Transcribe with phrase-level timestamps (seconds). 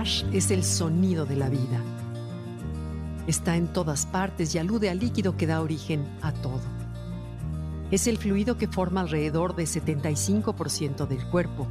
[0.00, 1.82] Es el sonido de la vida.
[3.26, 6.60] Está en todas partes y alude al líquido que da origen a todo.
[7.90, 11.66] Es el fluido que forma alrededor de 75% del cuerpo.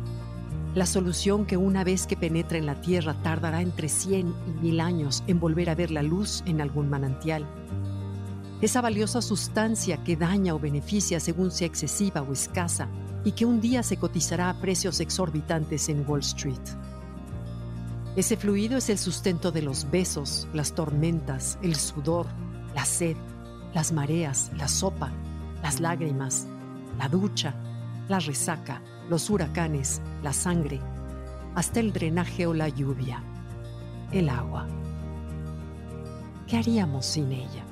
[0.76, 4.80] La solución que una vez que penetra en la Tierra tardará entre 100 y 1000
[4.82, 7.46] años en volver a ver la luz en algún manantial.
[8.60, 12.90] Esa valiosa sustancia que daña o beneficia según sea excesiva o escasa
[13.24, 16.60] y que un día se cotizará a precios exorbitantes en Wall Street.
[18.18, 22.26] Ese fluido es el sustento de los besos, las tormentas, el sudor,
[22.74, 23.16] la sed,
[23.76, 25.12] las mareas, la sopa,
[25.62, 26.48] las lágrimas,
[26.98, 27.54] la ducha,
[28.10, 30.82] la resaca, los huracanes, la sangre,
[31.54, 33.22] hasta el drenaje o la lluvia,
[34.12, 34.66] el agua.
[36.48, 37.64] ¿Qué haríamos sin ella?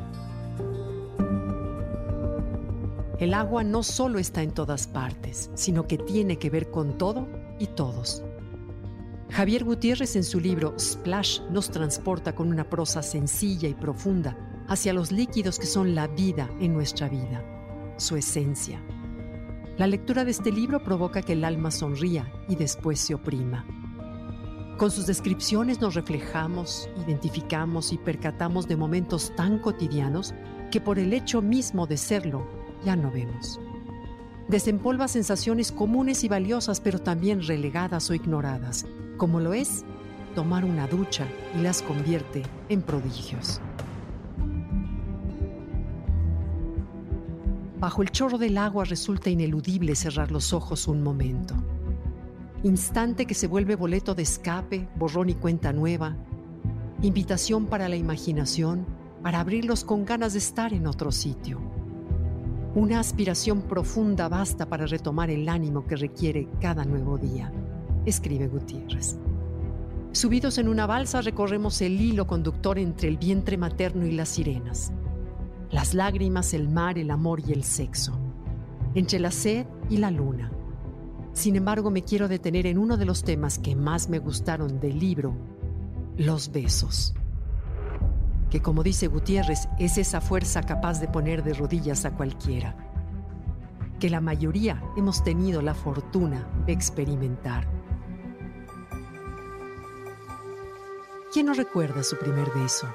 [3.17, 7.27] El agua no solo está en todas partes, sino que tiene que ver con todo
[7.57, 8.21] y todos.
[9.31, 14.37] Javier Gutiérrez en su libro Splash nos transporta con una prosa sencilla y profunda
[14.67, 17.43] hacia los líquidos que son la vida en nuestra vida,
[17.97, 18.81] su esencia.
[19.77, 23.65] La lectura de este libro provoca que el alma sonría y después se oprima.
[24.77, 30.33] Con sus descripciones nos reflejamos, identificamos y percatamos de momentos tan cotidianos
[30.71, 32.47] que por el hecho mismo de serlo
[32.85, 33.59] ya no vemos.
[34.47, 38.85] Desempolva sensaciones comunes y valiosas pero también relegadas o ignoradas
[39.17, 39.85] como lo es
[40.35, 41.25] tomar una ducha
[41.57, 43.61] y las convierte en prodigios.
[47.79, 51.55] Bajo el chorro del agua resulta ineludible cerrar los ojos un momento.
[52.63, 56.15] Instante que se vuelve boleto de escape, borrón y cuenta nueva,
[57.01, 58.85] invitación para la imaginación,
[59.21, 61.59] para abrirlos con ganas de estar en otro sitio.
[62.73, 67.51] Una aspiración profunda basta para retomar el ánimo que requiere cada nuevo día
[68.05, 69.17] escribe Gutiérrez.
[70.11, 74.93] Subidos en una balsa recorremos el hilo conductor entre el vientre materno y las sirenas,
[75.71, 78.17] las lágrimas, el mar, el amor y el sexo,
[78.93, 80.51] entre la sed y la luna.
[81.33, 84.99] Sin embargo, me quiero detener en uno de los temas que más me gustaron del
[84.99, 85.35] libro,
[86.17, 87.13] los besos,
[88.49, 92.77] que como dice Gutiérrez, es esa fuerza capaz de poner de rodillas a cualquiera,
[93.99, 97.67] que la mayoría hemos tenido la fortuna de experimentar.
[101.35, 102.87] ¿Quién no recuerda su primer beso?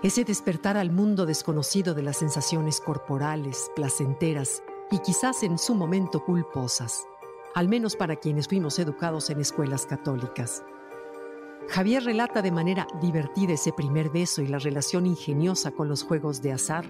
[0.00, 6.24] Ese despertar al mundo desconocido de las sensaciones corporales, placenteras y quizás en su momento
[6.24, 7.04] culposas,
[7.56, 10.62] al menos para quienes fuimos educados en escuelas católicas.
[11.68, 16.42] Javier relata de manera divertida ese primer beso y la relación ingeniosa con los juegos
[16.42, 16.84] de azar,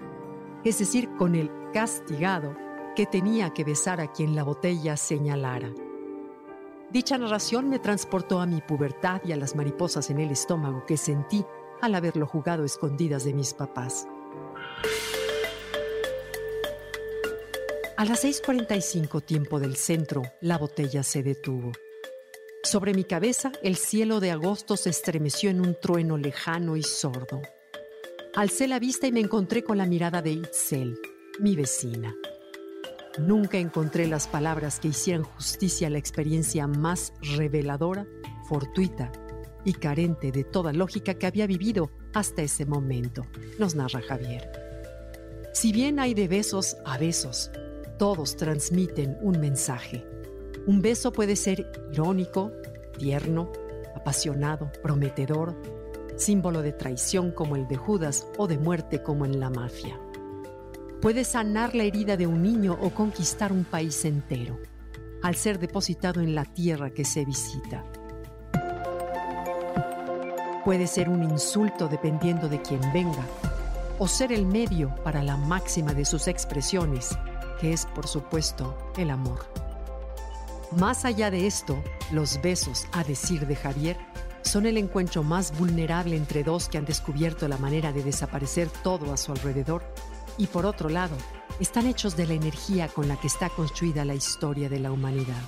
[0.65, 2.55] es decir, con el castigado
[2.95, 5.73] que tenía que besar a quien la botella señalara.
[6.93, 10.99] Dicha narración me transportó a mi pubertad y a las mariposas en el estómago que
[10.99, 11.43] sentí
[11.81, 14.07] al haberlo jugado escondidas de mis papás.
[17.97, 21.73] A las 6.45 tiempo del centro, la botella se detuvo.
[22.63, 27.41] Sobre mi cabeza, el cielo de agosto se estremeció en un trueno lejano y sordo.
[28.35, 30.99] Alcé la vista y me encontré con la mirada de Itzel,
[31.41, 32.15] mi vecina.
[33.19, 38.07] Nunca encontré las palabras que hicieran justicia a la experiencia más reveladora,
[38.49, 39.13] fortuita
[39.65, 43.27] y carente de toda lógica que había vivido hasta ese momento,
[43.59, 44.51] nos narra Javier.
[45.53, 47.51] Si bien hay de besos a besos,
[47.99, 50.07] todos transmiten un mensaje.
[50.67, 52.51] Un beso puede ser irónico,
[52.99, 53.53] tierno,
[53.95, 55.55] apasionado, prometedor,
[56.17, 60.01] símbolo de traición como el de Judas o de muerte como en la mafia
[61.03, 64.61] puede sanar la herida de un niño o conquistar un país entero,
[65.21, 67.85] al ser depositado en la tierra que se visita.
[70.65, 73.27] Puede ser un insulto dependiendo de quien venga,
[73.99, 77.19] o ser el medio para la máxima de sus expresiones,
[77.61, 79.41] que es por supuesto el amor.
[80.79, 81.83] Más allá de esto,
[82.13, 83.97] los besos, a decir de Javier,
[84.43, 89.13] son el encuentro más vulnerable entre dos que han descubierto la manera de desaparecer todo
[89.13, 89.83] a su alrededor.
[90.39, 91.17] Y por otro lado,
[91.61, 95.43] están hechos de la energía con la que está construida la historia de la humanidad.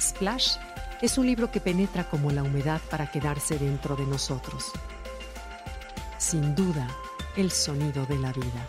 [0.00, 0.56] Splash
[1.00, 4.72] es un libro que penetra como la humedad para quedarse dentro de nosotros.
[6.18, 6.88] Sin duda,
[7.36, 8.68] el sonido de la vida.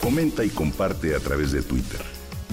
[0.00, 2.15] Comenta y comparte a través de Twitter.